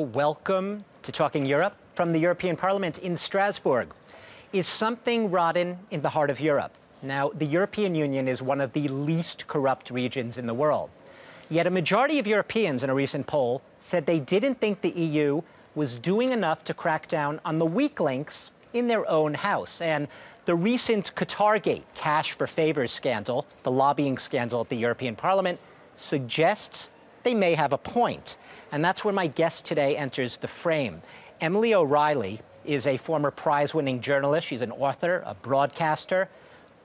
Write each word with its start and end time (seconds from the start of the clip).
Welcome 0.00 0.86
to 1.02 1.12
Talking 1.12 1.44
Europe 1.44 1.76
from 1.94 2.12
the 2.12 2.18
European 2.18 2.56
Parliament 2.56 2.96
in 2.96 3.18
Strasbourg. 3.18 3.92
Is 4.50 4.66
something 4.66 5.30
rotten 5.30 5.78
in 5.90 6.00
the 6.00 6.08
heart 6.08 6.30
of 6.30 6.40
Europe? 6.40 6.72
Now, 7.02 7.28
the 7.34 7.44
European 7.44 7.94
Union 7.94 8.26
is 8.26 8.40
one 8.40 8.62
of 8.62 8.72
the 8.72 8.88
least 8.88 9.46
corrupt 9.46 9.90
regions 9.90 10.38
in 10.38 10.46
the 10.46 10.54
world. 10.54 10.88
Yet 11.50 11.66
a 11.66 11.70
majority 11.70 12.18
of 12.18 12.26
Europeans 12.26 12.82
in 12.82 12.88
a 12.88 12.94
recent 12.94 13.26
poll 13.26 13.60
said 13.78 14.06
they 14.06 14.20
didn't 14.20 14.58
think 14.58 14.80
the 14.80 14.88
EU 14.88 15.42
was 15.74 15.98
doing 15.98 16.32
enough 16.32 16.64
to 16.64 16.72
crack 16.72 17.06
down 17.06 17.38
on 17.44 17.58
the 17.58 17.66
weak 17.66 18.00
links 18.00 18.52
in 18.72 18.88
their 18.88 19.06
own 19.06 19.34
house. 19.34 19.82
And 19.82 20.08
the 20.46 20.54
recent 20.54 21.14
Qatargate 21.14 21.84
cash 21.94 22.32
for 22.32 22.46
favors 22.46 22.90
scandal, 22.90 23.44
the 23.64 23.70
lobbying 23.70 24.16
scandal 24.16 24.62
at 24.62 24.70
the 24.70 24.76
European 24.76 25.14
Parliament, 25.14 25.60
suggests 25.94 26.90
they 27.22 27.34
may 27.34 27.54
have 27.54 27.72
a 27.72 27.78
point. 27.78 28.36
And 28.72 28.84
that's 28.84 29.04
where 29.04 29.14
my 29.14 29.26
guest 29.26 29.64
today 29.64 29.96
enters 29.96 30.36
the 30.36 30.48
frame. 30.48 31.02
Emily 31.40 31.74
O'Reilly 31.74 32.40
is 32.64 32.86
a 32.86 32.96
former 32.96 33.30
prize 33.30 33.74
winning 33.74 34.00
journalist. 34.00 34.46
She's 34.46 34.60
an 34.60 34.72
author, 34.72 35.22
a 35.26 35.34
broadcaster. 35.34 36.28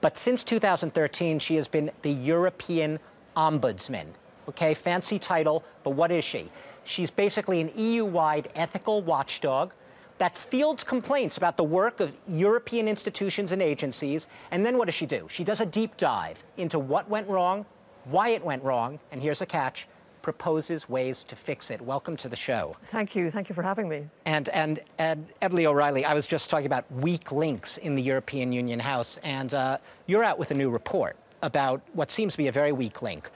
But 0.00 0.16
since 0.16 0.44
2013, 0.44 1.38
she 1.38 1.56
has 1.56 1.68
been 1.68 1.90
the 2.02 2.10
European 2.10 2.98
Ombudsman. 3.36 4.06
Okay, 4.48 4.74
fancy 4.74 5.18
title, 5.18 5.64
but 5.82 5.90
what 5.90 6.10
is 6.10 6.24
she? 6.24 6.50
She's 6.84 7.10
basically 7.10 7.60
an 7.60 7.70
EU 7.74 8.04
wide 8.04 8.48
ethical 8.54 9.02
watchdog 9.02 9.72
that 10.18 10.38
fields 10.38 10.82
complaints 10.82 11.36
about 11.36 11.56
the 11.56 11.64
work 11.64 12.00
of 12.00 12.14
European 12.26 12.88
institutions 12.88 13.52
and 13.52 13.60
agencies. 13.60 14.28
And 14.50 14.64
then 14.64 14.78
what 14.78 14.86
does 14.86 14.94
she 14.94 15.06
do? 15.06 15.26
She 15.30 15.44
does 15.44 15.60
a 15.60 15.66
deep 15.66 15.96
dive 15.96 16.42
into 16.56 16.78
what 16.78 17.08
went 17.08 17.28
wrong, 17.28 17.66
why 18.04 18.30
it 18.30 18.44
went 18.44 18.62
wrong, 18.62 18.98
and 19.12 19.20
here's 19.20 19.42
a 19.42 19.46
catch 19.46 19.86
proposes 20.26 20.88
ways 20.88 21.22
to 21.22 21.36
fix 21.36 21.70
it. 21.70 21.80
Welcome 21.80 22.16
to 22.16 22.28
the 22.28 22.34
show. 22.34 22.72
Thank 22.86 23.14
you. 23.14 23.30
Thank 23.30 23.48
you 23.48 23.54
for 23.54 23.62
having 23.62 23.88
me. 23.88 24.08
And, 24.24 24.48
and, 24.48 24.80
and 24.98 25.24
Emily 25.40 25.68
O'Reilly, 25.68 26.04
I 26.04 26.14
was 26.14 26.26
just 26.26 26.50
talking 26.50 26.66
about 26.66 26.90
weak 26.90 27.30
links 27.30 27.78
in 27.78 27.94
the 27.94 28.02
European 28.02 28.52
Union 28.52 28.80
House, 28.80 29.18
and 29.18 29.54
uh, 29.54 29.78
you're 30.06 30.24
out 30.24 30.36
with 30.36 30.50
a 30.50 30.54
new 30.54 30.68
report 30.68 31.14
about 31.42 31.80
what 31.92 32.10
seems 32.10 32.32
to 32.32 32.38
be 32.38 32.48
a 32.48 32.52
very 32.52 32.72
weak 32.72 33.02
link. 33.02 33.30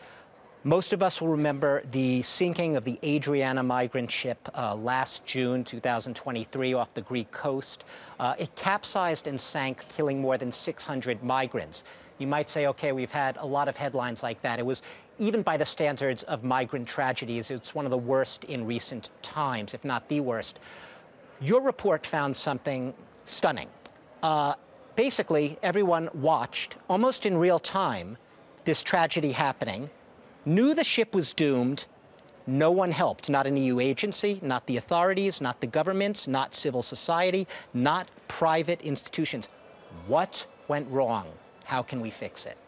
Most 0.64 0.92
of 0.92 1.00
us 1.00 1.20
will 1.20 1.28
remember 1.28 1.84
the 1.92 2.22
sinking 2.22 2.76
of 2.76 2.84
the 2.84 2.98
Adriana 3.04 3.62
migrant 3.62 4.10
ship 4.10 4.48
uh, 4.56 4.74
last 4.74 5.24
June 5.24 5.62
2023 5.62 6.74
off 6.74 6.92
the 6.92 7.02
Greek 7.02 7.30
coast. 7.30 7.84
Uh, 8.18 8.34
it 8.36 8.52
capsized 8.56 9.28
and 9.28 9.40
sank, 9.40 9.86
killing 9.88 10.20
more 10.20 10.36
than 10.36 10.50
600 10.50 11.22
migrants. 11.22 11.84
You 12.20 12.26
might 12.26 12.50
say, 12.50 12.66
okay, 12.66 12.92
we've 12.92 13.10
had 13.10 13.38
a 13.38 13.46
lot 13.46 13.66
of 13.66 13.78
headlines 13.78 14.22
like 14.22 14.42
that. 14.42 14.58
It 14.58 14.66
was, 14.66 14.82
even 15.18 15.40
by 15.40 15.56
the 15.56 15.64
standards 15.64 16.22
of 16.24 16.44
migrant 16.44 16.86
tragedies, 16.86 17.50
it's 17.50 17.74
one 17.74 17.86
of 17.86 17.90
the 17.90 17.96
worst 17.96 18.44
in 18.44 18.66
recent 18.66 19.08
times, 19.22 19.72
if 19.72 19.86
not 19.86 20.06
the 20.08 20.20
worst. 20.20 20.58
Your 21.40 21.62
report 21.62 22.04
found 22.04 22.36
something 22.36 22.92
stunning. 23.24 23.68
Uh, 24.22 24.52
basically, 24.96 25.58
everyone 25.62 26.10
watched 26.12 26.76
almost 26.90 27.24
in 27.24 27.38
real 27.38 27.58
time 27.58 28.18
this 28.66 28.82
tragedy 28.82 29.32
happening 29.32 29.88
knew 30.44 30.74
the 30.74 30.84
ship 30.84 31.14
was 31.14 31.32
doomed. 31.32 31.86
No 32.46 32.70
one 32.70 32.90
helped, 32.90 33.30
not 33.30 33.46
an 33.46 33.56
EU 33.56 33.80
agency, 33.80 34.40
not 34.42 34.66
the 34.66 34.76
authorities, 34.76 35.40
not 35.40 35.62
the 35.62 35.66
governments, 35.66 36.28
not 36.28 36.52
civil 36.52 36.82
society, 36.82 37.46
not 37.72 38.08
private 38.28 38.82
institutions. 38.82 39.48
What 40.06 40.46
went 40.68 40.86
wrong? 40.90 41.26
How 41.70 41.84
can 41.84 42.00
we 42.00 42.10
fix 42.10 42.46
it? 42.46 42.58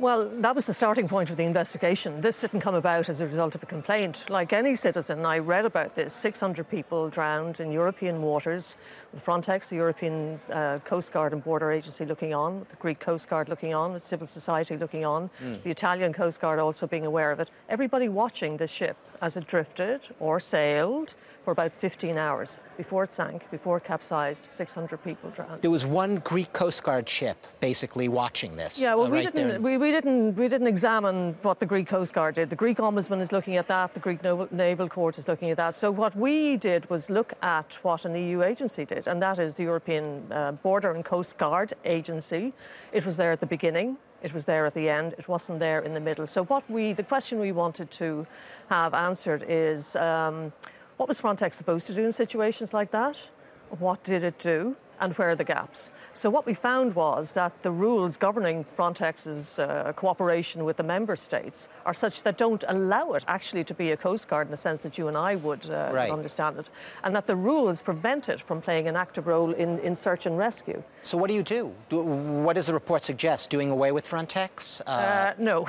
Well, 0.00 0.28
that 0.28 0.54
was 0.54 0.66
the 0.66 0.74
starting 0.74 1.08
point 1.08 1.30
of 1.30 1.36
the 1.36 1.42
investigation. 1.42 2.20
This 2.20 2.40
didn't 2.40 2.60
come 2.60 2.76
about 2.76 3.08
as 3.08 3.20
a 3.20 3.26
result 3.26 3.56
of 3.56 3.64
a 3.64 3.66
complaint. 3.66 4.30
Like 4.30 4.52
any 4.52 4.76
citizen, 4.76 5.26
I 5.26 5.38
read 5.38 5.64
about 5.64 5.96
this 5.96 6.12
600 6.12 6.70
people 6.70 7.08
drowned 7.08 7.58
in 7.58 7.72
European 7.72 8.22
waters, 8.22 8.76
with 9.12 9.24
Frontex, 9.26 9.70
the 9.70 9.76
European 9.76 10.38
uh, 10.52 10.78
Coast 10.84 11.12
Guard 11.12 11.32
and 11.32 11.42
Border 11.42 11.72
Agency, 11.72 12.04
looking 12.04 12.32
on, 12.32 12.64
the 12.70 12.76
Greek 12.76 13.00
Coast 13.00 13.28
Guard 13.28 13.48
looking 13.48 13.74
on, 13.74 13.92
the 13.92 13.98
civil 13.98 14.28
society 14.28 14.76
looking 14.76 15.04
on, 15.04 15.30
mm. 15.42 15.60
the 15.64 15.70
Italian 15.70 16.12
Coast 16.12 16.40
Guard 16.40 16.60
also 16.60 16.86
being 16.86 17.04
aware 17.04 17.32
of 17.32 17.40
it. 17.40 17.50
Everybody 17.68 18.08
watching 18.08 18.58
the 18.58 18.68
ship 18.68 18.96
as 19.20 19.36
it 19.36 19.48
drifted 19.48 20.02
or 20.20 20.38
sailed 20.38 21.16
for 21.48 21.52
about 21.52 21.74
15 21.74 22.18
hours 22.18 22.60
before 22.76 23.04
it 23.04 23.10
sank, 23.10 23.50
before 23.50 23.78
it 23.78 23.84
capsized. 23.84 24.52
600 24.52 25.02
people 25.02 25.30
drowned. 25.30 25.62
There 25.62 25.70
was 25.70 25.86
one 25.86 26.16
Greek 26.16 26.52
Coast 26.52 26.82
Guard 26.82 27.08
ship 27.08 27.38
basically 27.60 28.06
watching 28.08 28.54
this. 28.54 28.78
Yeah, 28.78 28.94
well, 28.94 29.06
uh, 29.06 29.10
we 29.10 29.22
didn't 29.22 29.62
we, 29.62 29.78
we, 29.78 29.87
didn't 29.90 30.36
we 30.36 30.48
didn't 30.48 30.66
examine 30.66 31.36
what 31.42 31.60
the 31.60 31.66
Greek 31.66 31.86
Coast 31.86 32.14
Guard 32.14 32.34
did. 32.34 32.50
The 32.50 32.56
Greek 32.56 32.78
Ombudsman 32.78 33.20
is 33.20 33.32
looking 33.32 33.56
at 33.56 33.66
that. 33.68 33.94
The 33.94 34.00
Greek 34.00 34.22
Naval 34.52 34.88
Court 34.88 35.18
is 35.18 35.28
looking 35.28 35.50
at 35.50 35.56
that. 35.56 35.74
So 35.74 35.90
what 35.90 36.16
we 36.16 36.56
did 36.56 36.88
was 36.90 37.10
look 37.10 37.32
at 37.42 37.78
what 37.82 38.04
an 38.04 38.14
EU 38.14 38.42
agency 38.42 38.84
did, 38.84 39.06
and 39.06 39.22
that 39.22 39.38
is 39.38 39.56
the 39.56 39.64
European 39.64 40.30
uh, 40.32 40.52
Border 40.52 40.92
and 40.92 41.04
Coast 41.04 41.38
Guard 41.38 41.72
Agency. 41.84 42.52
It 42.92 43.04
was 43.06 43.16
there 43.16 43.32
at 43.32 43.40
the 43.40 43.46
beginning. 43.46 43.98
It 44.22 44.34
was 44.34 44.46
there 44.46 44.66
at 44.66 44.74
the 44.74 44.88
end. 44.88 45.14
It 45.16 45.28
wasn't 45.28 45.60
there 45.60 45.80
in 45.80 45.94
the 45.94 46.00
middle. 46.00 46.26
So 46.26 46.44
what 46.44 46.68
we, 46.68 46.92
the 46.92 47.04
question 47.04 47.38
we 47.38 47.52
wanted 47.52 47.90
to 47.92 48.26
have 48.68 48.94
answered 48.94 49.44
is. 49.46 49.96
Um, 49.96 50.52
what 50.98 51.06
was 51.06 51.20
Frontex 51.20 51.54
supposed 51.54 51.86
to 51.86 51.94
do 51.94 52.04
in 52.04 52.10
situations 52.10 52.74
like 52.74 52.90
that? 52.90 53.30
What 53.78 54.02
did 54.02 54.24
it 54.24 54.36
do? 54.40 54.76
And 55.00 55.12
where 55.14 55.30
are 55.30 55.36
the 55.36 55.44
gaps? 55.44 55.92
So, 56.12 56.28
what 56.30 56.46
we 56.46 56.54
found 56.54 56.94
was 56.94 57.34
that 57.34 57.62
the 57.62 57.70
rules 57.70 58.16
governing 58.16 58.64
Frontex's 58.64 59.58
uh, 59.58 59.92
cooperation 59.94 60.64
with 60.64 60.76
the 60.76 60.82
member 60.82 61.16
states 61.16 61.68
are 61.86 61.94
such 61.94 62.22
that 62.24 62.36
don't 62.36 62.64
allow 62.68 63.12
it 63.12 63.24
actually 63.28 63.64
to 63.64 63.74
be 63.74 63.92
a 63.92 63.96
Coast 63.96 64.28
Guard 64.28 64.48
in 64.48 64.50
the 64.50 64.56
sense 64.56 64.82
that 64.82 64.98
you 64.98 65.08
and 65.08 65.16
I 65.16 65.36
would 65.36 65.70
uh, 65.70 65.90
right. 65.92 66.10
understand 66.10 66.58
it, 66.58 66.70
and 67.04 67.14
that 67.14 67.26
the 67.26 67.36
rules 67.36 67.82
prevent 67.82 68.28
it 68.28 68.40
from 68.40 68.60
playing 68.60 68.88
an 68.88 68.96
active 68.96 69.26
role 69.26 69.52
in, 69.52 69.78
in 69.80 69.94
search 69.94 70.26
and 70.26 70.36
rescue. 70.36 70.82
So, 71.02 71.16
what 71.16 71.28
do 71.28 71.34
you 71.34 71.42
do? 71.42 71.72
do 71.88 72.02
what 72.02 72.54
does 72.54 72.66
the 72.66 72.74
report 72.74 73.04
suggest? 73.04 73.50
Doing 73.50 73.70
away 73.70 73.92
with 73.92 74.06
Frontex? 74.06 74.80
Uh... 74.86 74.90
uh 74.90 75.34
no. 75.38 75.66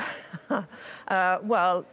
Uh, 1.10 1.40
well, 1.42 1.86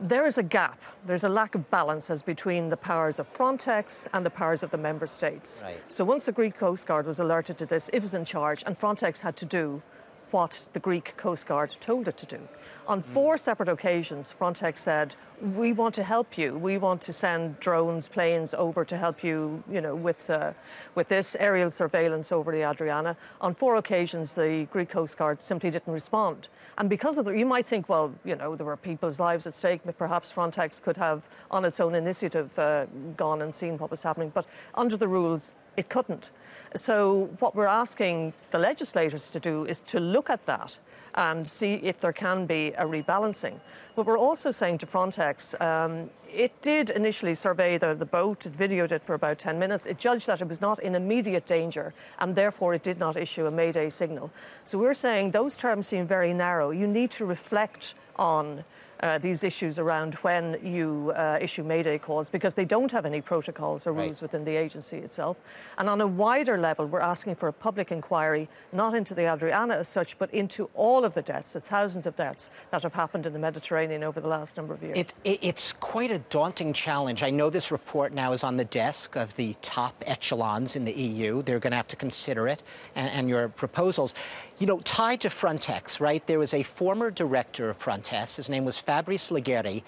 there 0.00 0.26
is 0.26 0.38
a 0.38 0.42
gap. 0.42 0.80
There's 1.04 1.24
a 1.24 1.28
lack 1.28 1.54
of 1.54 1.70
balance 1.70 2.10
as 2.10 2.22
between 2.22 2.68
the 2.68 2.76
powers 2.76 3.18
of 3.18 3.28
Frontex 3.32 4.06
and 4.12 4.24
the 4.24 4.30
powers 4.30 4.62
of 4.62 4.70
the 4.70 4.78
member 4.78 5.06
states. 5.06 5.62
Right. 5.64 5.80
So 5.88 6.04
once 6.04 6.26
the 6.26 6.32
Greek 6.32 6.56
Coast 6.56 6.86
Guard 6.86 7.06
was 7.06 7.18
alerted 7.18 7.58
to 7.58 7.66
this, 7.66 7.88
it 7.92 8.00
was 8.00 8.14
in 8.14 8.24
charge, 8.24 8.62
and 8.66 8.76
Frontex 8.76 9.20
had 9.20 9.36
to 9.36 9.46
do 9.46 9.82
what 10.30 10.68
the 10.72 10.80
Greek 10.80 11.16
Coast 11.16 11.46
Guard 11.46 11.76
told 11.80 12.06
it 12.06 12.16
to 12.18 12.26
do. 12.26 12.48
On 12.86 13.00
four 13.00 13.36
separate 13.36 13.68
occasions, 13.68 14.34
Frontex 14.38 14.78
said, 14.78 15.16
"We 15.40 15.72
want 15.72 15.94
to 15.94 16.02
help 16.02 16.38
you. 16.38 16.56
We 16.56 16.78
want 16.78 17.02
to 17.02 17.12
send 17.12 17.60
drones, 17.60 18.08
planes 18.08 18.54
over 18.54 18.84
to 18.84 18.96
help 18.96 19.22
you, 19.22 19.62
you 19.70 19.80
know, 19.80 19.94
with 19.94 20.30
uh, 20.30 20.52
with 20.94 21.08
this 21.08 21.36
aerial 21.38 21.70
surveillance 21.70 22.32
over 22.32 22.52
the 22.52 22.68
Adriana." 22.68 23.16
On 23.40 23.54
four 23.54 23.76
occasions, 23.76 24.34
the 24.34 24.66
Greek 24.70 24.88
Coast 24.88 25.18
Guard 25.18 25.40
simply 25.40 25.70
didn't 25.70 25.92
respond. 25.92 26.48
And 26.78 26.88
because 26.88 27.18
of 27.18 27.24
that, 27.24 27.36
you 27.36 27.46
might 27.46 27.66
think, 27.66 27.88
well, 27.88 28.14
you 28.24 28.36
know, 28.36 28.54
there 28.54 28.66
were 28.66 28.76
people's 28.76 29.18
lives 29.18 29.46
at 29.46 29.54
stake. 29.54 29.80
Perhaps 29.98 30.32
Frontex 30.32 30.80
could 30.80 30.96
have, 30.96 31.28
on 31.50 31.64
its 31.64 31.80
own 31.80 31.94
initiative, 31.94 32.56
uh, 32.58 32.86
gone 33.16 33.42
and 33.42 33.52
seen 33.52 33.78
what 33.78 33.90
was 33.90 34.04
happening. 34.04 34.30
But 34.32 34.46
under 34.74 34.96
the 34.96 35.08
rules, 35.08 35.54
it 35.76 35.88
couldn't. 35.88 36.30
So 36.76 37.30
what 37.40 37.56
we're 37.56 37.66
asking 37.66 38.34
the 38.50 38.58
legislators 38.58 39.30
to 39.30 39.40
do 39.40 39.64
is 39.64 39.80
to 39.80 39.98
look 39.98 40.30
at 40.30 40.42
that 40.42 40.78
and 41.18 41.48
see 41.48 41.74
if 41.74 41.98
there 41.98 42.12
can 42.12 42.46
be 42.46 42.68
a 42.78 42.84
rebalancing. 42.84 43.58
But 43.96 44.06
we're 44.06 44.16
also 44.16 44.52
saying 44.52 44.78
to 44.78 44.86
Frontex, 44.86 45.60
um, 45.60 46.10
it 46.32 46.62
did 46.62 46.90
initially 46.90 47.34
survey 47.34 47.76
the, 47.76 47.92
the 47.92 48.06
boat, 48.06 48.46
it 48.46 48.52
videoed 48.52 48.92
it 48.92 49.02
for 49.02 49.14
about 49.14 49.40
10 49.40 49.58
minutes. 49.58 49.84
It 49.84 49.98
judged 49.98 50.28
that 50.28 50.40
it 50.40 50.46
was 50.46 50.60
not 50.60 50.78
in 50.78 50.94
immediate 50.94 51.44
danger 51.44 51.92
and 52.20 52.36
therefore 52.36 52.72
it 52.72 52.84
did 52.84 53.00
not 53.00 53.16
issue 53.16 53.46
a 53.46 53.50
Mayday 53.50 53.90
signal. 53.90 54.30
So 54.62 54.78
we're 54.78 54.94
saying 54.94 55.32
those 55.32 55.56
terms 55.56 55.88
seem 55.88 56.06
very 56.06 56.32
narrow. 56.32 56.70
You 56.70 56.86
need 56.86 57.10
to 57.12 57.26
reflect 57.26 57.94
on 58.14 58.62
uh, 59.00 59.18
these 59.18 59.44
issues 59.44 59.78
around 59.78 60.14
when 60.16 60.58
you 60.62 61.12
uh, 61.16 61.38
issue 61.40 61.62
Mayday 61.62 61.98
calls 61.98 62.30
because 62.30 62.54
they 62.54 62.64
don't 62.64 62.90
have 62.90 63.06
any 63.06 63.20
protocols 63.20 63.86
or 63.86 63.92
rules 63.92 64.20
right. 64.20 64.22
within 64.22 64.44
the 64.44 64.56
agency 64.56 64.98
itself. 64.98 65.40
And 65.78 65.88
on 65.88 66.00
a 66.00 66.06
wider 66.06 66.58
level, 66.58 66.86
we're 66.86 67.00
asking 67.00 67.36
for 67.36 67.48
a 67.48 67.52
public 67.52 67.92
inquiry, 67.92 68.48
not 68.72 68.94
into 68.94 69.14
the 69.14 69.32
Adriana 69.32 69.74
as 69.74 69.88
such, 69.88 70.18
but 70.18 70.32
into 70.32 70.68
all 70.74 71.04
of 71.04 71.14
the 71.14 71.22
deaths, 71.22 71.52
the 71.52 71.60
thousands 71.60 72.06
of 72.06 72.16
deaths 72.16 72.50
that 72.70 72.82
have 72.82 72.94
happened 72.94 73.26
in 73.26 73.32
the 73.32 73.38
Mediterranean 73.38 74.02
over 74.02 74.20
the 74.20 74.28
last 74.28 74.56
number 74.56 74.74
of 74.74 74.82
years. 74.82 74.96
It, 74.96 75.14
it, 75.24 75.38
it's 75.42 75.72
quite 75.74 76.10
a 76.10 76.18
daunting 76.30 76.72
challenge. 76.72 77.22
I 77.22 77.30
know 77.30 77.50
this 77.50 77.70
report 77.70 78.12
now 78.12 78.32
is 78.32 78.42
on 78.42 78.56
the 78.56 78.64
desk 78.64 79.16
of 79.16 79.34
the 79.36 79.54
top 79.62 80.02
echelons 80.06 80.76
in 80.76 80.84
the 80.84 80.92
EU. 80.92 81.42
They're 81.42 81.58
going 81.60 81.72
to 81.72 81.76
have 81.76 81.86
to 81.88 81.96
consider 81.96 82.48
it 82.48 82.62
and, 82.94 83.08
and 83.10 83.28
your 83.28 83.48
proposals. 83.48 84.14
You 84.58 84.66
know, 84.66 84.80
tied 84.80 85.20
to 85.20 85.28
Frontex, 85.28 86.00
right? 86.00 86.26
There 86.26 86.38
was 86.38 86.54
a 86.54 86.62
former 86.62 87.10
director 87.10 87.70
of 87.70 87.78
Frontex. 87.78 88.36
His 88.36 88.48
name 88.48 88.64
was 88.64 88.78
Fabrice 88.88 89.28
Leggeri, 89.28 89.82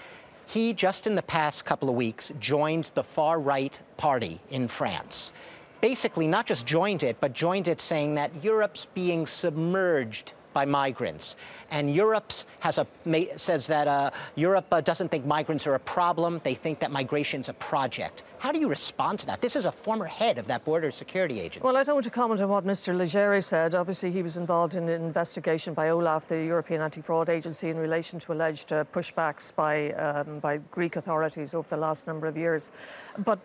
he 0.45 0.75
just 0.75 1.07
in 1.07 1.15
the 1.15 1.23
past 1.23 1.65
couple 1.65 1.89
of 1.89 1.95
weeks 1.95 2.35
joined 2.39 2.91
the 2.95 3.03
far 3.03 3.41
right 3.41 3.81
party 3.97 4.39
in 4.51 4.69
France. 4.69 5.33
Basically, 5.81 6.27
not 6.27 6.45
just 6.45 6.67
joined 6.67 7.03
it, 7.03 7.17
but 7.19 7.33
joined 7.33 7.67
it 7.67 7.81
saying 7.81 8.17
that 8.17 8.45
Europe's 8.45 8.85
being 8.85 9.25
submerged 9.25 10.35
by 10.53 10.65
migrants. 10.65 11.37
And 11.71 11.95
Europe 11.95 12.33
says 12.33 13.67
that 13.67 13.89
uh, 13.89 14.11
Europe 14.35 14.67
uh, 14.73 14.81
doesn't 14.81 15.09
think 15.09 15.25
migrants 15.25 15.67
are 15.67 15.75
a 15.75 15.81
problem. 15.81 16.41
They 16.45 16.55
think 16.55 16.81
that 16.81 16.91
migration's 16.91 17.49
a 17.49 17.55
project. 17.55 18.25
How 18.41 18.53
do 18.53 18.59
you 18.59 18.71
respond 18.71 19.19
to 19.19 19.27
that? 19.27 19.43
This 19.43 19.55
is 19.55 19.67
a 19.67 19.73
former 19.73 20.07
head 20.07 20.39
of 20.39 20.47
that 20.47 20.65
border 20.65 20.91
security 20.91 21.41
agency. 21.41 21.61
Well, 21.63 21.77
I 21.77 21.83
don't 21.85 21.97
want 21.97 22.05
to 22.05 22.11
comment 22.11 22.41
on 22.41 22.49
what 22.49 22.65
Mr. 22.65 22.97
Leggeri 22.97 23.45
said. 23.45 23.75
Obviously, 23.75 24.11
he 24.11 24.23
was 24.23 24.39
involved 24.39 24.77
in 24.77 24.89
an 24.89 25.03
investigation 25.03 25.75
by 25.75 25.89
OLAF, 25.89 26.25
the 26.25 26.43
European 26.43 26.81
Anti-Fraud 26.81 27.29
Agency, 27.29 27.69
in 27.69 27.77
relation 27.77 28.19
to 28.19 28.33
alleged 28.33 28.73
uh, 28.73 28.85
pushbacks 28.85 29.55
by 29.55 29.93
um, 29.93 30.39
by 30.39 30.57
Greek 30.71 30.97
authorities 30.97 31.53
over 31.53 31.69
the 31.69 31.77
last 31.77 32.07
number 32.07 32.27
of 32.27 32.37
years. 32.39 32.73
But 33.19 33.41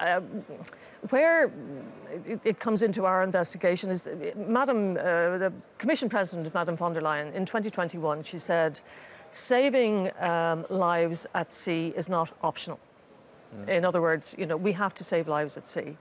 uh, 0.00 0.20
where 1.10 1.52
it, 2.26 2.40
it, 2.44 2.58
comes 2.58 2.82
into 2.82 3.04
our 3.04 3.22
investigation 3.22 3.88
is, 3.90 4.08
uh, 4.08 4.32
Madam, 4.36 4.96
uh, 4.96 5.38
the 5.38 5.52
Commission 5.78 6.08
President, 6.08 6.49
Madam 6.54 6.76
von 6.76 6.94
der 6.94 7.00
Leyen, 7.00 7.32
in 7.34 7.46
2021, 7.46 8.22
she 8.24 8.38
said, 8.38 8.80
saving 9.30 10.10
um, 10.20 10.64
lives 10.68 11.26
at 11.34 11.52
sea 11.52 11.92
is 11.96 12.08
not 12.08 12.32
optional. 12.42 12.78
Mm. 13.54 13.68
In 13.68 13.84
other 13.84 14.00
words, 14.00 14.36
you 14.38 14.46
know, 14.46 14.56
we 14.56 14.72
have 14.72 14.94
to 14.94 15.04
save 15.04 15.28
lives 15.28 15.56
at 15.56 15.66
sea. 15.66 15.96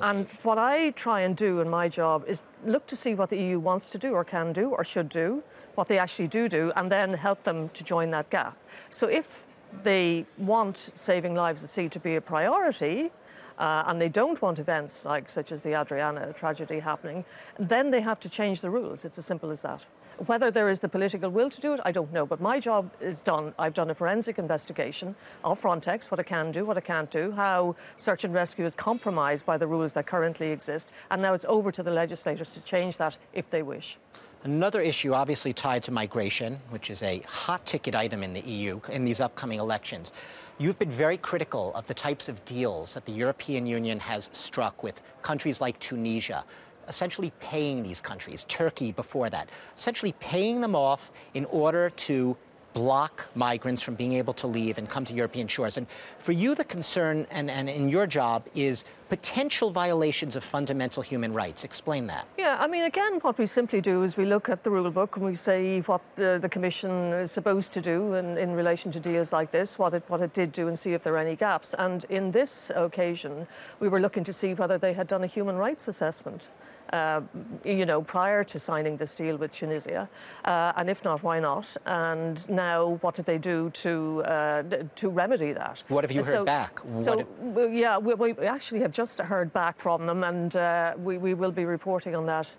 and 0.00 0.26
what 0.42 0.58
I 0.58 0.90
try 0.90 1.20
and 1.20 1.36
do 1.36 1.60
in 1.60 1.68
my 1.68 1.88
job 1.88 2.24
is 2.26 2.42
look 2.64 2.86
to 2.86 2.96
see 2.96 3.14
what 3.14 3.28
the 3.28 3.36
EU 3.36 3.58
wants 3.58 3.88
to 3.90 3.98
do 3.98 4.12
or 4.12 4.24
can 4.24 4.52
do 4.52 4.70
or 4.70 4.84
should 4.84 5.08
do, 5.08 5.42
what 5.74 5.88
they 5.88 5.98
actually 5.98 6.28
do 6.28 6.48
do, 6.48 6.72
and 6.76 6.90
then 6.90 7.14
help 7.14 7.42
them 7.42 7.70
to 7.70 7.84
join 7.84 8.10
that 8.10 8.30
gap. 8.30 8.56
So 8.90 9.08
if 9.08 9.44
they 9.82 10.26
want 10.38 10.92
saving 10.94 11.34
lives 11.34 11.64
at 11.64 11.70
sea 11.70 11.88
to 11.88 11.98
be 11.98 12.14
a 12.14 12.20
priority, 12.20 13.10
uh, 13.58 13.84
and 13.86 14.00
they 14.00 14.08
don't 14.08 14.40
want 14.42 14.58
events 14.58 15.04
like 15.04 15.28
such 15.28 15.52
as 15.52 15.62
the 15.62 15.78
Adriana 15.80 16.32
tragedy 16.32 16.80
happening, 16.80 17.24
then 17.58 17.90
they 17.90 18.00
have 18.00 18.20
to 18.20 18.28
change 18.28 18.60
the 18.60 18.70
rules. 18.70 19.04
It's 19.04 19.18
as 19.18 19.26
simple 19.26 19.50
as 19.50 19.62
that. 19.62 19.86
Whether 20.26 20.50
there 20.50 20.68
is 20.68 20.80
the 20.80 20.88
political 20.88 21.30
will 21.30 21.50
to 21.50 21.60
do 21.60 21.72
it, 21.72 21.80
I 21.84 21.90
don't 21.90 22.12
know. 22.12 22.26
But 22.26 22.40
my 22.40 22.60
job 22.60 22.92
is 23.00 23.22
done. 23.22 23.54
I've 23.58 23.74
done 23.74 23.90
a 23.90 23.94
forensic 23.94 24.38
investigation 24.38 25.16
of 25.42 25.60
Frontex, 25.60 26.10
what 26.10 26.20
it 26.20 26.26
can 26.26 26.52
do, 26.52 26.64
what 26.64 26.76
it 26.76 26.84
can't 26.84 27.10
do, 27.10 27.32
how 27.32 27.76
search 27.96 28.22
and 28.24 28.32
rescue 28.32 28.64
is 28.64 28.76
compromised 28.76 29.46
by 29.46 29.56
the 29.56 29.66
rules 29.66 29.94
that 29.94 30.06
currently 30.06 30.52
exist. 30.52 30.92
And 31.10 31.22
now 31.22 31.34
it's 31.34 31.46
over 31.46 31.72
to 31.72 31.82
the 31.82 31.90
legislators 31.90 32.54
to 32.54 32.62
change 32.62 32.98
that 32.98 33.16
if 33.32 33.50
they 33.50 33.62
wish. 33.62 33.98
Another 34.44 34.80
issue, 34.80 35.14
obviously 35.14 35.52
tied 35.52 35.84
to 35.84 35.92
migration, 35.92 36.58
which 36.70 36.90
is 36.90 37.00
a 37.04 37.22
hot 37.28 37.64
ticket 37.64 37.94
item 37.94 38.24
in 38.24 38.34
the 38.34 38.40
EU 38.40 38.80
in 38.90 39.04
these 39.04 39.20
upcoming 39.20 39.60
elections. 39.60 40.12
You've 40.58 40.80
been 40.80 40.90
very 40.90 41.16
critical 41.16 41.72
of 41.76 41.86
the 41.86 41.94
types 41.94 42.28
of 42.28 42.44
deals 42.44 42.94
that 42.94 43.04
the 43.04 43.12
European 43.12 43.68
Union 43.68 44.00
has 44.00 44.30
struck 44.32 44.82
with 44.82 45.00
countries 45.22 45.60
like 45.60 45.78
Tunisia, 45.78 46.44
essentially 46.88 47.32
paying 47.38 47.84
these 47.84 48.00
countries, 48.00 48.44
Turkey 48.48 48.90
before 48.90 49.30
that, 49.30 49.48
essentially 49.76 50.12
paying 50.18 50.60
them 50.60 50.74
off 50.74 51.12
in 51.34 51.44
order 51.44 51.90
to 51.90 52.36
block 52.72 53.28
migrants 53.36 53.80
from 53.80 53.94
being 53.94 54.14
able 54.14 54.32
to 54.32 54.48
leave 54.48 54.76
and 54.78 54.88
come 54.88 55.04
to 55.04 55.12
European 55.12 55.46
shores. 55.46 55.76
And 55.76 55.86
for 56.18 56.32
you, 56.32 56.56
the 56.56 56.64
concern 56.64 57.26
and, 57.30 57.48
and 57.48 57.68
in 57.68 57.88
your 57.88 58.08
job 58.08 58.44
is 58.56 58.84
potential 59.12 59.70
violations 59.70 60.36
of 60.36 60.42
fundamental 60.42 61.02
human 61.02 61.34
rights. 61.34 61.64
Explain 61.64 62.06
that. 62.06 62.26
Yeah, 62.38 62.56
I 62.58 62.66
mean, 62.66 62.84
again, 62.84 63.18
what 63.20 63.36
we 63.36 63.44
simply 63.44 63.82
do 63.82 64.02
is 64.02 64.16
we 64.16 64.24
look 64.24 64.48
at 64.48 64.64
the 64.64 64.70
rule 64.70 64.90
book 64.90 65.16
and 65.16 65.26
we 65.26 65.34
say 65.34 65.82
what 65.82 66.00
the, 66.16 66.38
the 66.40 66.48
Commission 66.48 66.90
is 67.24 67.30
supposed 67.30 67.74
to 67.74 67.82
do 67.82 68.14
in, 68.14 68.38
in 68.38 68.54
relation 68.54 68.90
to 68.92 68.98
deals 68.98 69.30
like 69.30 69.50
this, 69.50 69.78
what 69.78 69.92
it, 69.92 70.02
what 70.08 70.22
it 70.22 70.32
did 70.32 70.50
do, 70.50 70.66
and 70.66 70.78
see 70.78 70.94
if 70.94 71.02
there 71.02 71.12
are 71.12 71.18
any 71.18 71.36
gaps. 71.36 71.74
And 71.78 72.06
in 72.08 72.30
this 72.30 72.72
occasion, 72.74 73.46
we 73.80 73.88
were 73.88 74.00
looking 74.00 74.24
to 74.24 74.32
see 74.32 74.54
whether 74.54 74.78
they 74.78 74.94
had 74.94 75.08
done 75.08 75.22
a 75.22 75.26
human 75.26 75.56
rights 75.56 75.88
assessment. 75.88 76.48
Uh, 76.92 77.22
you 77.64 77.86
know, 77.86 78.02
prior 78.02 78.44
to 78.44 78.60
signing 78.60 78.98
this 78.98 79.16
deal 79.16 79.38
with 79.38 79.50
Tunisia, 79.50 80.10
uh, 80.44 80.74
and 80.76 80.90
if 80.90 81.02
not, 81.02 81.22
why 81.22 81.40
not? 81.40 81.74
And 81.86 82.46
now, 82.50 82.98
what 83.00 83.14
did 83.14 83.24
they 83.24 83.38
do 83.38 83.70
to 83.70 84.22
uh, 84.24 84.62
to 84.96 85.08
remedy 85.08 85.54
that? 85.54 85.82
What 85.88 86.04
have 86.04 86.12
you 86.12 86.22
heard 86.22 86.30
so, 86.30 86.44
back? 86.44 86.80
So, 87.00 87.26
yeah, 87.72 87.96
we, 87.96 88.12
we, 88.14 88.46
actually 88.46 88.80
have 88.80 88.92
just 88.92 89.01
heard 89.20 89.52
back 89.52 89.78
from 89.78 90.06
them, 90.06 90.24
and 90.24 90.56
uh, 90.56 90.94
we, 90.98 91.18
we 91.18 91.34
will 91.34 91.52
be 91.52 91.64
reporting 91.64 92.16
on 92.16 92.26
that. 92.26 92.54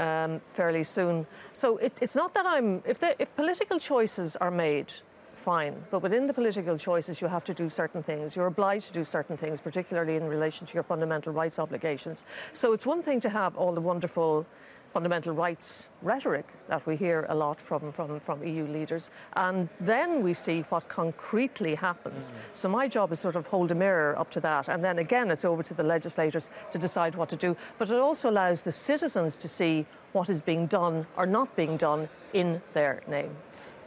Um, 0.00 0.40
fairly 0.46 0.84
soon. 0.84 1.26
So 1.52 1.76
it, 1.78 1.98
it's 2.00 2.14
not 2.14 2.32
that 2.34 2.46
I'm. 2.46 2.84
If, 2.86 3.02
if 3.18 3.34
political 3.34 3.80
choices 3.80 4.36
are 4.36 4.52
made 4.52 4.92
fine. 5.38 5.74
But 5.90 6.02
within 6.02 6.26
the 6.26 6.34
political 6.34 6.76
choices, 6.76 7.22
you 7.22 7.28
have 7.28 7.44
to 7.44 7.54
do 7.54 7.68
certain 7.68 8.02
things. 8.02 8.36
You're 8.36 8.46
obliged 8.46 8.88
to 8.88 8.92
do 8.92 9.04
certain 9.04 9.36
things, 9.36 9.60
particularly 9.60 10.16
in 10.16 10.24
relation 10.24 10.66
to 10.66 10.74
your 10.74 10.82
fundamental 10.82 11.32
rights 11.32 11.58
obligations. 11.58 12.26
So 12.52 12.72
it's 12.72 12.86
one 12.86 13.02
thing 13.02 13.20
to 13.20 13.30
have 13.30 13.56
all 13.56 13.72
the 13.72 13.80
wonderful 13.80 14.46
fundamental 14.92 15.32
rights 15.32 15.88
rhetoric 16.02 16.46
that 16.68 16.86
we 16.86 16.96
hear 16.96 17.26
a 17.28 17.34
lot 17.34 17.60
from, 17.60 17.92
from, 17.92 18.20
from 18.20 18.44
EU 18.44 18.66
leaders. 18.66 19.10
And 19.34 19.68
then 19.80 20.22
we 20.22 20.32
see 20.32 20.60
what 20.68 20.88
concretely 20.88 21.74
happens. 21.74 22.32
Mm. 22.32 22.34
So 22.52 22.68
my 22.68 22.88
job 22.88 23.12
is 23.12 23.20
sort 23.20 23.36
of 23.36 23.46
hold 23.46 23.72
a 23.72 23.74
mirror 23.74 24.18
up 24.18 24.30
to 24.32 24.40
that. 24.40 24.68
And 24.68 24.82
then 24.82 24.98
again, 24.98 25.30
it's 25.30 25.44
over 25.44 25.62
to 25.62 25.74
the 25.74 25.82
legislators 25.82 26.50
to 26.70 26.78
decide 26.78 27.14
what 27.14 27.28
to 27.30 27.36
do. 27.36 27.56
But 27.78 27.90
it 27.90 27.98
also 27.98 28.30
allows 28.30 28.62
the 28.62 28.72
citizens 28.72 29.36
to 29.38 29.48
see 29.48 29.86
what 30.12 30.28
is 30.30 30.40
being 30.40 30.66
done 30.66 31.06
or 31.16 31.26
not 31.26 31.54
being 31.56 31.76
done 31.76 32.08
in 32.32 32.62
their 32.72 33.02
name. 33.06 33.30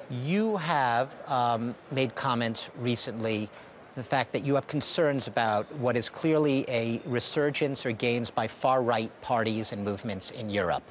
You 0.09 0.57
have 0.57 1.15
um, 1.27 1.73
made 1.89 2.15
comments 2.15 2.69
recently 2.77 3.49
the 3.95 4.03
fact 4.03 4.31
that 4.31 4.43
you 4.43 4.55
have 4.55 4.67
concerns 4.67 5.27
about 5.27 5.71
what 5.75 5.97
is 5.97 6.09
clearly 6.09 6.65
a 6.67 7.01
resurgence 7.05 7.85
or 7.85 7.91
gains 7.91 8.31
by 8.31 8.47
far 8.47 8.81
right 8.81 9.11
parties 9.21 9.73
and 9.73 9.83
movements 9.83 10.31
in 10.31 10.49
Europe. 10.49 10.83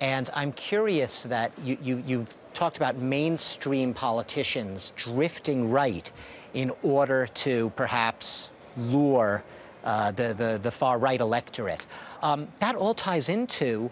And 0.00 0.30
I'm 0.34 0.52
curious 0.52 1.24
that 1.24 1.52
you, 1.62 1.78
you, 1.82 2.02
you've 2.06 2.36
talked 2.54 2.76
about 2.76 2.96
mainstream 2.96 3.94
politicians 3.94 4.92
drifting 4.96 5.70
right 5.70 6.10
in 6.54 6.72
order 6.82 7.26
to 7.26 7.70
perhaps 7.76 8.52
lure 8.76 9.42
uh, 9.84 10.10
the, 10.12 10.34
the, 10.34 10.58
the, 10.62 10.70
far 10.70 10.98
right 10.98 11.20
electorate. 11.20 11.86
Um, 12.22 12.48
that 12.60 12.76
all 12.76 12.94
ties 12.94 13.28
into 13.28 13.90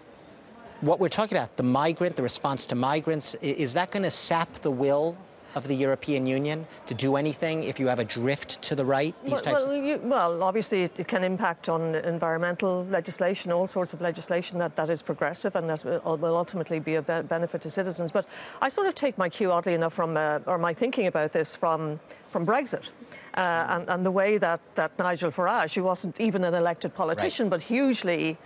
what 0.81 0.99
we're 0.99 1.09
talking 1.09 1.37
about, 1.37 1.55
the 1.57 1.63
migrant, 1.63 2.15
the 2.15 2.23
response 2.23 2.65
to 2.67 2.75
migrants, 2.75 3.35
is 3.35 3.73
that 3.73 3.91
going 3.91 4.03
to 4.03 4.11
sap 4.11 4.53
the 4.55 4.71
will 4.71 5.17
of 5.55 5.67
the 5.67 5.75
European 5.75 6.25
Union 6.25 6.67
to 6.87 6.93
do 6.93 7.15
anything 7.15 7.63
if 7.63 7.79
you 7.79 7.87
have 7.87 7.99
a 7.99 8.05
drift 8.05 8.61
to 8.63 8.75
the 8.75 8.85
right? 8.85 9.15
These 9.23 9.31
well, 9.33 9.41
types 9.41 9.65
well, 9.65 9.75
you, 9.75 9.97
well 10.03 10.43
obviously 10.43 10.83
it, 10.83 11.07
can 11.07 11.23
impact 11.23 11.69
on 11.69 11.95
environmental 11.95 12.85
legislation, 12.85 13.51
all 13.51 13.67
sorts 13.67 13.93
of 13.93 14.01
legislation 14.01 14.59
that, 14.59 14.75
that 14.75 14.89
is 14.89 15.01
progressive 15.01 15.55
and 15.55 15.69
that 15.69 15.83
will 15.83 16.37
ultimately 16.37 16.79
be 16.79 16.95
a 16.95 17.01
benefit 17.01 17.61
to 17.61 17.69
citizens. 17.69 18.11
But 18.11 18.25
I 18.61 18.69
sort 18.69 18.87
of 18.87 18.95
take 18.95 19.17
my 19.17 19.29
cue, 19.29 19.51
oddly 19.51 19.73
enough, 19.73 19.93
from 19.93 20.17
uh, 20.17 20.39
or 20.45 20.57
my 20.57 20.73
thinking 20.73 21.07
about 21.07 21.31
this 21.31 21.55
from 21.55 21.99
from 22.29 22.45
Brexit. 22.45 22.91
Uh, 23.35 23.65
and, 23.69 23.89
and, 23.89 24.05
the 24.05 24.11
way 24.11 24.37
that, 24.37 24.59
that 24.75 24.97
Nigel 24.97 25.31
Farage, 25.31 25.75
who 25.75 25.83
wasn't 25.83 26.19
even 26.19 26.43
an 26.43 26.53
elected 26.53 26.93
politician, 26.93 27.45
right. 27.45 27.51
but 27.51 27.61
hugely 27.61 28.37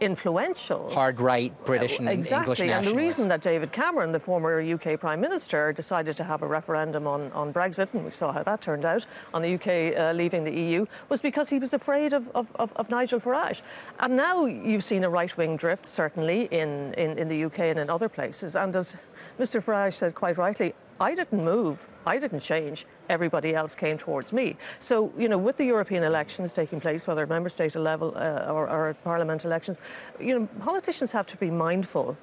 influential. 0.00 0.90
Hard 0.90 1.20
right 1.20 1.52
British 1.64 1.98
and 1.98 2.08
exactly. 2.08 2.52
English 2.52 2.76
And 2.76 2.86
the 2.86 2.94
reason 2.94 3.28
that 3.28 3.40
David 3.40 3.72
Cameron, 3.72 4.12
the 4.12 4.20
former 4.20 4.60
UK 4.60 4.98
Prime 4.98 5.20
Minister, 5.20 5.72
decided 5.72 6.16
to 6.16 6.24
have 6.24 6.42
a 6.42 6.46
referendum 6.46 7.06
on, 7.06 7.32
on 7.32 7.52
Brexit, 7.52 7.88
and 7.92 8.04
we 8.04 8.10
saw 8.10 8.32
how 8.32 8.42
that 8.42 8.60
turned 8.60 8.84
out, 8.84 9.06
on 9.32 9.42
the 9.42 9.54
UK 9.54 9.98
uh, 9.98 10.12
leaving 10.12 10.44
the 10.44 10.52
EU, 10.52 10.86
was 11.08 11.22
because 11.22 11.50
he 11.50 11.58
was 11.58 11.74
afraid 11.74 12.12
of, 12.12 12.28
of, 12.34 12.54
of, 12.56 12.72
of 12.74 12.90
Nigel 12.90 13.20
Farage. 13.20 13.62
And 14.00 14.16
now 14.16 14.44
you've 14.44 14.84
seen 14.84 15.04
a 15.04 15.10
right 15.10 15.34
wing 15.36 15.56
drift, 15.56 15.86
certainly 15.86 16.48
in, 16.50 16.94
in, 16.94 17.18
in 17.18 17.28
the 17.28 17.44
UK 17.44 17.60
and 17.60 17.78
in 17.78 17.90
other 17.90 18.08
places. 18.08 18.56
And 18.56 18.74
as 18.76 18.96
Mr 19.38 19.62
Farage 19.62 19.94
said 19.94 20.14
quite 20.14 20.38
rightly, 20.38 20.74
I 21.00 21.14
didn't 21.14 21.44
move, 21.44 21.88
I 22.06 22.18
didn't 22.18 22.40
change, 22.40 22.86
everybody 23.08 23.54
else 23.54 23.74
came 23.74 23.98
towards 23.98 24.32
me. 24.32 24.56
So, 24.78 25.12
you 25.18 25.28
know, 25.28 25.38
with 25.38 25.56
the 25.56 25.64
European 25.64 26.02
elections 26.02 26.52
taking 26.52 26.80
place, 26.80 27.06
whether 27.06 27.22
at 27.22 27.28
member 27.28 27.48
state 27.48 27.74
level 27.74 28.14
uh, 28.16 28.50
or, 28.50 28.68
or 28.68 28.88
at 28.88 29.04
parliament 29.04 29.44
elections, 29.44 29.80
you 30.18 30.38
know, 30.38 30.46
politicians 30.60 31.12
have 31.12 31.26
to 31.26 31.36
be 31.36 31.50
mindful 31.50 32.16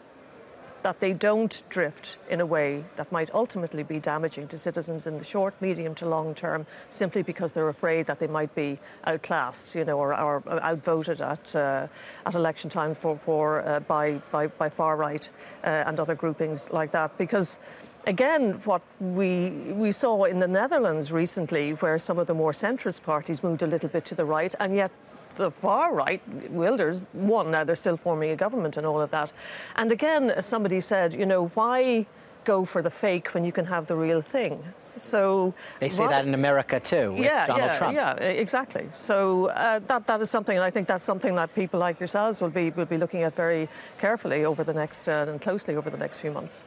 that 0.83 0.99
they 0.99 1.13
don't 1.13 1.63
drift 1.69 2.17
in 2.29 2.41
a 2.41 2.45
way 2.45 2.83
that 2.95 3.11
might 3.11 3.33
ultimately 3.33 3.83
be 3.83 3.99
damaging 3.99 4.47
to 4.49 4.57
citizens 4.57 5.07
in 5.07 5.17
the 5.17 5.23
short, 5.25 5.53
medium 5.61 5.95
to 5.95 6.05
long 6.05 6.35
term, 6.35 6.65
simply 6.89 7.23
because 7.23 7.53
they're 7.53 7.69
afraid 7.69 8.05
that 8.05 8.19
they 8.19 8.27
might 8.27 8.53
be 8.53 8.79
outclassed, 9.05 9.75
you 9.75 9.85
know, 9.85 9.97
or, 9.97 10.13
or 10.19 10.43
outvoted 10.63 11.21
at 11.21 11.55
uh, 11.55 11.87
at 12.25 12.35
election 12.35 12.69
time 12.69 12.93
for, 12.93 13.17
for 13.17 13.67
uh, 13.67 13.79
by, 13.81 14.21
by 14.31 14.47
by 14.47 14.69
far 14.69 14.97
right 14.97 15.29
uh, 15.63 15.67
and 15.87 15.99
other 15.99 16.15
groupings 16.15 16.71
like 16.71 16.91
that. 16.91 17.17
Because 17.17 17.57
again, 18.05 18.53
what 18.65 18.81
we 18.99 19.49
we 19.73 19.91
saw 19.91 20.25
in 20.25 20.39
the 20.39 20.47
Netherlands 20.47 21.11
recently, 21.11 21.71
where 21.71 21.97
some 21.97 22.19
of 22.19 22.27
the 22.27 22.33
more 22.33 22.51
centrist 22.51 23.03
parties 23.03 23.43
moved 23.43 23.63
a 23.63 23.67
little 23.67 23.89
bit 23.89 24.05
to 24.05 24.15
the 24.15 24.25
right, 24.25 24.53
and 24.59 24.75
yet 24.75 24.91
the 25.35 25.51
far 25.51 25.93
right, 25.93 26.21
Wilders 26.49 27.01
won. 27.13 27.51
Now 27.51 27.63
they're 27.63 27.75
still 27.75 27.97
forming 27.97 28.31
a 28.31 28.35
government 28.35 28.77
and 28.77 28.85
all 28.85 29.01
of 29.01 29.11
that. 29.11 29.31
And 29.75 29.91
again, 29.91 30.29
as 30.29 30.45
somebody 30.45 30.79
said, 30.79 31.13
you 31.13 31.25
know, 31.25 31.47
why 31.47 32.05
go 32.43 32.65
for 32.65 32.81
the 32.81 32.91
fake 32.91 33.33
when 33.33 33.43
you 33.45 33.51
can 33.51 33.65
have 33.65 33.87
the 33.87 33.95
real 33.95 34.21
thing? 34.21 34.63
So 34.95 35.53
they 35.79 35.89
say 35.89 36.07
that 36.07 36.25
in 36.27 36.33
America 36.33 36.79
too. 36.79 37.15
yeah, 37.17 37.47
Donald 37.47 37.65
yeah, 37.65 37.77
Trump. 37.77 37.95
yeah, 37.95 38.15
exactly. 38.15 38.87
So 38.91 39.47
uh, 39.47 39.79
that 39.87 40.05
that 40.05 40.21
is 40.21 40.29
something, 40.29 40.55
and 40.55 40.63
I 40.63 40.69
think 40.69 40.87
that's 40.87 41.03
something 41.03 41.33
that 41.35 41.55
people 41.55 41.79
like 41.79 41.99
yourselves 41.99 42.41
will 42.41 42.49
be 42.49 42.69
will 42.69 42.85
be 42.85 42.97
looking 42.97 43.23
at 43.23 43.35
very 43.35 43.69
carefully 43.97 44.45
over 44.45 44.63
the 44.63 44.73
next 44.73 45.07
uh, 45.07 45.25
and 45.27 45.41
closely 45.41 45.75
over 45.75 45.89
the 45.89 45.97
next 45.97 46.19
few 46.19 46.31
months. 46.31 46.63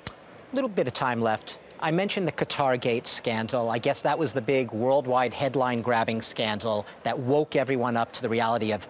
A 0.52 0.56
little 0.56 0.68
bit 0.68 0.86
of 0.88 0.94
time 0.94 1.20
left. 1.20 1.58
I 1.80 1.90
mentioned 1.90 2.26
the 2.26 2.32
Qatargate 2.32 3.06
scandal. 3.06 3.70
I 3.70 3.78
guess 3.78 4.02
that 4.02 4.18
was 4.18 4.32
the 4.32 4.40
big 4.40 4.72
worldwide 4.72 5.34
headline 5.34 5.82
grabbing 5.82 6.22
scandal 6.22 6.86
that 7.02 7.18
woke 7.18 7.54
everyone 7.54 7.96
up 7.96 8.12
to 8.12 8.22
the 8.22 8.28
reality 8.28 8.72
of 8.72 8.86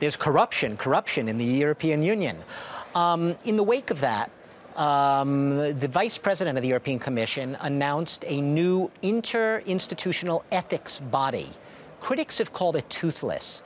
there's 0.00 0.16
corruption, 0.16 0.76
corruption 0.76 1.28
in 1.28 1.38
the 1.38 1.44
European 1.44 2.02
Union. 2.02 2.38
Um, 2.94 3.36
in 3.44 3.56
the 3.56 3.62
wake 3.62 3.90
of 3.90 4.00
that, 4.00 4.30
um, 4.76 5.56
the 5.56 5.88
vice 5.88 6.18
president 6.18 6.58
of 6.58 6.62
the 6.62 6.68
European 6.68 6.98
Commission 6.98 7.56
announced 7.60 8.24
a 8.26 8.40
new 8.40 8.90
interinstitutional 9.02 10.42
ethics 10.52 11.00
body. 11.00 11.48
Critics 12.00 12.38
have 12.38 12.52
called 12.52 12.76
it 12.76 12.88
toothless. 12.88 13.62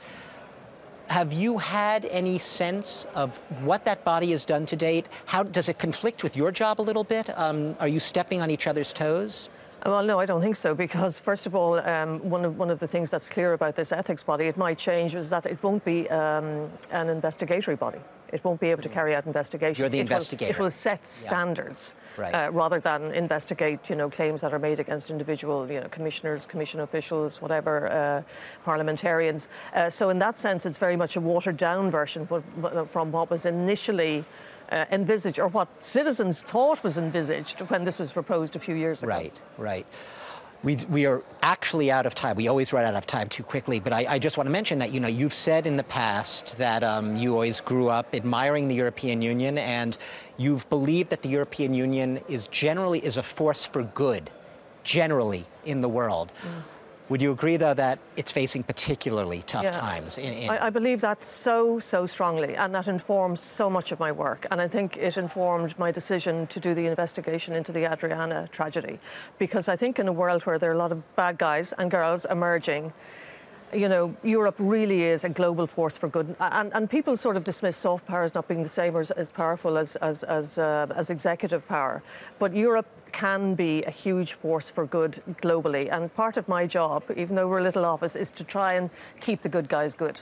Have 1.07 1.31
you 1.31 1.57
had 1.59 2.05
any 2.05 2.37
sense 2.39 3.05
of 3.13 3.37
what 3.63 3.85
that 3.85 4.03
body 4.03 4.31
has 4.31 4.43
done 4.43 4.65
to 4.65 4.75
date? 4.75 5.07
How 5.25 5.43
does 5.43 5.69
it 5.69 5.77
conflict 5.77 6.23
with 6.23 6.35
your 6.35 6.51
job 6.51 6.81
a 6.81 6.83
little 6.83 7.03
bit? 7.03 7.29
Um, 7.37 7.75
are 7.79 7.87
you 7.87 7.99
stepping 7.99 8.41
on 8.41 8.49
each 8.49 8.67
other's 8.67 8.91
toes? 8.91 9.49
Well, 9.85 10.03
no, 10.03 10.19
I 10.19 10.25
don't 10.25 10.41
think 10.41 10.55
so, 10.55 10.73
because 10.73 11.19
first 11.19 11.45
of 11.45 11.53
all, 11.53 11.79
um, 11.79 12.19
one, 12.27 12.43
of, 12.43 12.57
one 12.57 12.71
of 12.71 12.79
the 12.79 12.87
things 12.87 13.11
that's 13.11 13.29
clear 13.29 13.53
about 13.53 13.75
this 13.75 13.91
ethics 13.91 14.23
body, 14.23 14.45
it 14.45 14.57
might 14.57 14.79
change, 14.79 15.13
is 15.13 15.29
that 15.29 15.45
it 15.45 15.61
won't 15.61 15.85
be 15.85 16.09
um, 16.09 16.71
an 16.89 17.07
investigatory 17.09 17.77
body. 17.77 17.99
It 18.33 18.43
won't 18.43 18.59
be 18.59 18.71
able 18.71 18.81
to 18.83 18.89
carry 18.89 19.15
out 19.15 19.25
investigations. 19.25 19.79
You're 19.79 19.89
the 19.89 19.99
it 19.99 20.01
investigator. 20.01 20.51
Will, 20.53 20.55
it 20.55 20.63
will 20.63 20.71
set 20.71 21.07
standards 21.07 21.95
yeah. 22.17 22.21
right. 22.21 22.35
uh, 22.35 22.51
rather 22.51 22.79
than 22.79 23.11
investigate, 23.11 23.89
you 23.89 23.95
know, 23.95 24.09
claims 24.09 24.41
that 24.41 24.53
are 24.53 24.59
made 24.59 24.79
against 24.79 25.09
individual, 25.09 25.71
you 25.71 25.81
know, 25.81 25.87
commissioners, 25.89 26.45
commission 26.45 26.79
officials, 26.79 27.41
whatever, 27.41 27.87
uh, 27.91 28.21
parliamentarians. 28.63 29.49
Uh, 29.73 29.89
so 29.89 30.09
in 30.09 30.19
that 30.19 30.35
sense, 30.35 30.65
it's 30.65 30.77
very 30.77 30.95
much 30.95 31.15
a 31.15 31.21
watered-down 31.21 31.91
version 31.91 32.27
from 32.87 33.11
what 33.11 33.29
was 33.29 33.45
initially 33.45 34.25
uh, 34.71 34.85
envisaged 34.91 35.39
or 35.39 35.47
what 35.47 35.67
citizens 35.83 36.43
thought 36.43 36.83
was 36.83 36.97
envisaged 36.97 37.61
when 37.61 37.83
this 37.83 37.99
was 37.99 38.11
proposed 38.11 38.55
a 38.55 38.59
few 38.59 38.75
years 38.75 39.03
ago. 39.03 39.11
Right, 39.11 39.33
right. 39.57 39.85
We, 40.63 40.77
we 40.89 41.05
are 41.05 41.23
actually 41.43 41.91
out 41.91 42.05
of 42.05 42.15
time. 42.15 42.35
We 42.35 42.47
always 42.47 42.73
run 42.73 42.85
out 42.85 42.95
of 42.95 43.05
time 43.05 43.27
too 43.27 43.43
quickly. 43.43 43.79
But 43.79 43.93
I, 43.93 44.05
I 44.15 44.19
just 44.19 44.37
want 44.37 44.47
to 44.47 44.51
mention 44.51 44.79
that 44.79 44.91
you 44.91 44.99
know 44.99 45.07
you've 45.07 45.33
said 45.33 45.67
in 45.67 45.77
the 45.77 45.83
past 45.83 46.57
that 46.57 46.83
um, 46.83 47.15
you 47.15 47.33
always 47.33 47.61
grew 47.61 47.89
up 47.89 48.13
admiring 48.13 48.67
the 48.67 48.75
European 48.75 49.21
Union, 49.21 49.57
and 49.57 49.97
you've 50.37 50.67
believed 50.69 51.09
that 51.11 51.21
the 51.21 51.29
European 51.29 51.73
Union 51.73 52.19
is 52.27 52.47
generally 52.47 52.99
is 53.05 53.17
a 53.17 53.23
force 53.23 53.65
for 53.65 53.83
good, 53.83 54.29
generally 54.83 55.45
in 55.65 55.81
the 55.81 55.89
world. 55.89 56.31
Mm. 56.41 56.63
Would 57.09 57.21
you 57.21 57.31
agree, 57.31 57.57
though, 57.57 57.75
that 57.75 57.99
it's 58.17 58.31
facing 58.31 58.63
particularly 58.63 59.43
tough 59.43 59.63
yeah, 59.63 59.71
times? 59.71 60.17
In, 60.17 60.33
in... 60.33 60.49
I, 60.49 60.67
I, 60.67 60.69
believe 60.71 61.01
that 61.01 61.23
so, 61.23 61.77
so 61.77 62.07
strongly, 62.07 62.55
and 62.55 62.73
that 62.73 62.87
informs 62.87 63.41
so 63.41 63.69
much 63.69 63.91
of 63.91 63.99
my 63.99 64.11
work. 64.11 64.47
And 64.49 64.59
I 64.59 64.67
think 64.67 64.97
it 64.97 65.15
informed 65.15 65.77
my 65.77 65.91
decision 65.91 66.47
to 66.47 66.59
do 66.59 66.73
the 66.73 66.87
investigation 66.87 67.53
into 67.53 67.71
the 67.71 67.91
Adriana 67.91 68.47
tragedy. 68.51 68.99
Because 69.37 69.69
I 69.69 69.75
think 69.75 69.99
in 69.99 70.07
a 70.07 70.13
world 70.13 70.43
where 70.47 70.57
there 70.57 70.71
are 70.71 70.73
a 70.73 70.77
lot 70.77 70.91
of 70.91 71.15
bad 71.15 71.37
guys 71.37 71.73
and 71.73 71.91
girls 71.91 72.25
emerging, 72.25 72.91
you 73.73 73.89
know, 73.89 74.15
Europe 74.23 74.55
really 74.57 75.03
is 75.03 75.25
a 75.25 75.29
global 75.29 75.67
force 75.67 75.97
for 75.97 76.07
good. 76.07 76.35
And, 76.39 76.73
and 76.73 76.89
people 76.89 77.15
sort 77.15 77.37
of 77.37 77.43
dismiss 77.43 77.77
soft 77.77 78.05
power 78.05 78.23
as 78.23 78.33
not 78.33 78.47
being 78.47 78.63
the 78.63 78.69
same 78.69 78.95
or 78.95 79.01
as, 79.01 79.11
as 79.11 79.31
powerful 79.31 79.77
as, 79.77 79.95
as, 79.97 80.23
as, 80.23 80.57
uh, 80.57 80.87
as 80.95 81.09
executive 81.09 81.67
power. 81.67 82.03
But 82.39 82.55
Europe 82.55 82.87
can 83.11 83.55
be 83.55 83.83
a 83.83 83.91
huge 83.91 84.33
force 84.33 84.69
for 84.69 84.85
good 84.85 85.21
globally. 85.41 85.89
And 85.91 86.13
part 86.13 86.37
of 86.37 86.47
my 86.47 86.67
job, 86.67 87.03
even 87.15 87.35
though 87.35 87.47
we're 87.47 87.59
a 87.59 87.63
little 87.63 87.85
office, 87.85 88.15
is 88.15 88.31
to 88.31 88.43
try 88.43 88.73
and 88.73 88.89
keep 89.21 89.41
the 89.41 89.49
good 89.49 89.69
guys 89.69 89.95
good. 89.95 90.21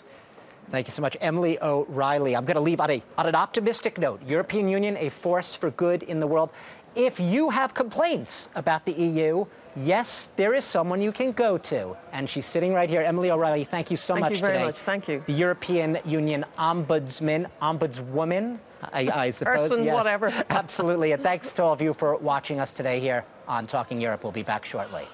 Thank 0.69 0.87
you 0.87 0.91
so 0.91 1.01
much, 1.01 1.17
Emily 1.19 1.61
O'Reilly. 1.61 2.35
I'm 2.35 2.45
going 2.45 2.55
to 2.55 2.61
leave 2.61 2.79
on, 2.79 2.89
a, 2.89 3.03
on 3.17 3.25
an 3.25 3.35
optimistic 3.35 3.97
note. 3.97 4.21
European 4.25 4.69
Union, 4.69 4.95
a 4.97 5.09
force 5.09 5.55
for 5.55 5.71
good 5.71 6.03
in 6.03 6.19
the 6.19 6.27
world. 6.27 6.51
If 6.95 7.19
you 7.19 7.49
have 7.49 7.73
complaints 7.73 8.47
about 8.55 8.85
the 8.85 8.93
EU, 8.93 9.45
yes, 9.75 10.31
there 10.35 10.53
is 10.53 10.65
someone 10.65 11.01
you 11.01 11.11
can 11.11 11.31
go 11.31 11.57
to. 11.57 11.97
And 12.11 12.29
she's 12.29 12.45
sitting 12.45 12.73
right 12.73 12.89
here. 12.89 13.01
Emily 13.01 13.31
O'Reilly, 13.31 13.63
thank 13.63 13.91
you 13.91 13.97
so 13.97 14.13
thank 14.13 14.23
much 14.23 14.31
you 14.33 14.37
very 14.39 14.53
today. 14.53 14.65
Much. 14.65 14.75
Thank 14.75 15.07
you. 15.07 15.23
The 15.25 15.33
European 15.33 15.99
Union 16.05 16.45
Ombudsman, 16.57 17.49
Ombudswoman, 17.61 18.59
I, 18.91 19.09
I 19.13 19.29
suppose. 19.29 19.69
Person, 19.69 19.83
yes. 19.85 19.93
whatever. 19.93 20.33
Absolutely. 20.49 21.13
And 21.13 21.23
thanks 21.23 21.53
to 21.53 21.63
all 21.63 21.73
of 21.73 21.81
you 21.81 21.93
for 21.93 22.17
watching 22.17 22.59
us 22.59 22.73
today 22.73 22.99
here 22.99 23.25
on 23.47 23.67
Talking 23.67 24.01
Europe. 24.01 24.23
We'll 24.23 24.31
be 24.31 24.43
back 24.43 24.65
shortly. 24.65 25.07